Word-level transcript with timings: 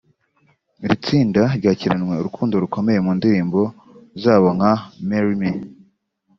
Iri 0.83 0.95
tsinda 1.03 1.41
ryakiranywe 1.59 2.13
urukundo 2.17 2.53
rukomeye 2.63 2.99
mu 3.05 3.11
ndirimbo 3.17 3.61
zabo 4.21 4.47
nka 4.57 4.73
‘Marry 5.07 5.35
Me’ 5.41 5.51